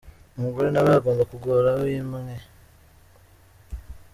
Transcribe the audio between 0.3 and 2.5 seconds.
Umugore nawe agomba kugora wimwe.